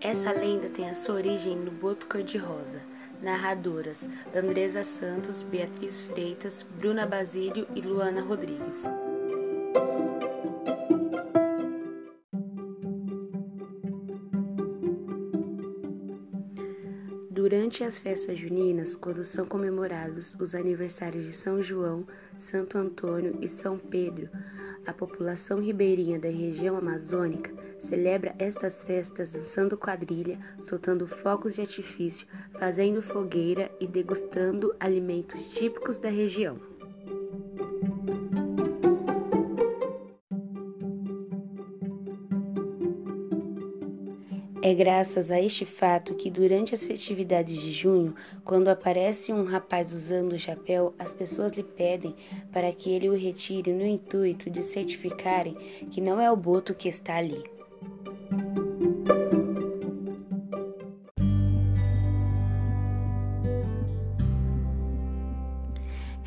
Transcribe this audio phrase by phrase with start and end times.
[0.00, 2.82] Essa lenda tem a sua origem no Boto Cor-de-Rosa.
[3.22, 8.82] Narradoras: Andresa Santos, Beatriz Freitas, Bruna Basílio e Luana Rodrigues.
[17.44, 22.06] Durante as festas juninas, quando são comemorados os aniversários de São João,
[22.38, 24.30] Santo Antônio e São Pedro,
[24.86, 32.26] a população ribeirinha da região amazônica celebra estas festas dançando quadrilha, soltando fogos de artifício,
[32.58, 36.58] fazendo fogueira e degustando alimentos típicos da região.
[44.66, 48.14] É graças a este fato que, durante as festividades de junho,
[48.46, 52.16] quando aparece um rapaz usando o chapéu, as pessoas lhe pedem
[52.50, 55.54] para que ele o retire no intuito de certificarem
[55.90, 57.44] que não é o boto que está ali.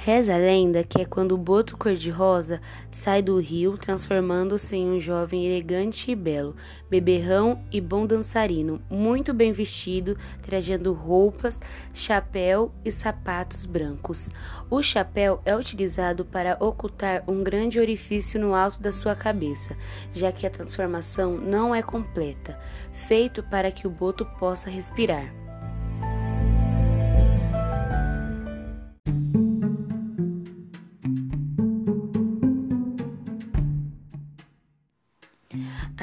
[0.08, 5.02] Reza a lenda que é quando o boto cor-de-rosa sai do rio, transformando-se em um
[5.02, 6.56] jovem elegante e belo,
[6.90, 11.60] beberrão e bom dançarino, muito bem vestido, trajando roupas,
[11.94, 14.32] chapéu e sapatos brancos.
[14.70, 19.76] O chapéu é utilizado para ocultar um grande orifício no alto da sua cabeça,
[20.14, 22.58] já que a transformação não é completa,
[22.94, 25.47] feito para que o boto possa respirar.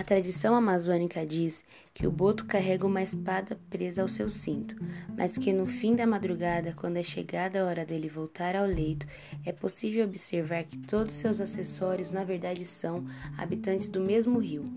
[0.05, 4.77] A tradição amazônica diz que o boto carrega uma espada presa ao seu cinto,
[5.17, 9.07] mas que no fim da madrugada, quando é chegada a hora dele voltar ao leito,
[9.47, 13.07] é possível observar que todos seus acessórios na verdade são
[13.39, 14.71] habitantes do mesmo rio.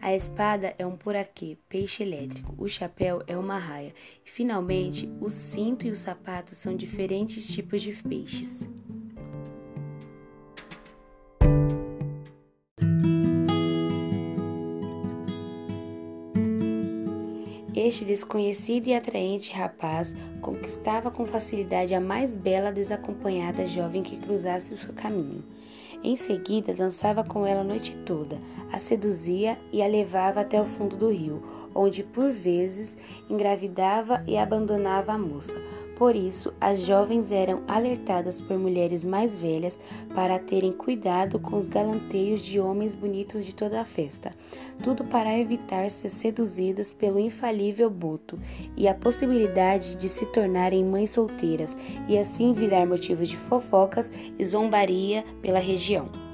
[0.00, 3.92] A espada é um poraquê, peixe elétrico, o chapéu é uma raia
[4.24, 8.64] e, finalmente, o cinto e o sapato são diferentes tipos de peixes.
[17.80, 24.74] Este desconhecido e atraente rapaz conquistava com facilidade a mais bela desacompanhada jovem que cruzasse
[24.74, 25.44] o seu caminho.
[26.02, 28.36] Em seguida, dançava com ela a noite toda,
[28.72, 31.40] a seduzia e a levava até o fundo do rio,
[31.72, 32.98] onde por vezes
[33.30, 35.54] engravidava e abandonava a moça,
[35.98, 39.80] por isso, as jovens eram alertadas por mulheres mais velhas
[40.14, 44.30] para terem cuidado com os galanteios de homens bonitos de toda a festa,
[44.80, 48.38] tudo para evitar ser seduzidas pelo infalível Boto
[48.76, 51.76] e a possibilidade de se tornarem mães solteiras
[52.08, 56.27] e assim virar motivo de fofocas e zombaria pela região.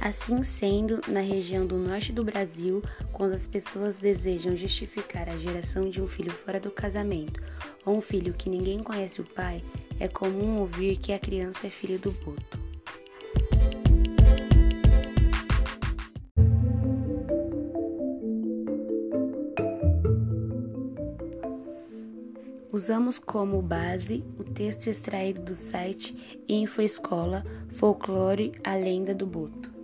[0.00, 5.90] Assim sendo, na região do norte do Brasil, quando as pessoas desejam justificar a geração
[5.90, 7.42] de um filho fora do casamento
[7.84, 9.62] ou um filho que ninguém conhece o pai,
[9.98, 12.58] é comum ouvir que a criança é filha do boto.
[22.72, 29.79] Usamos como base o texto extraído do site InfoEscola Folclore A Lenda do Boto.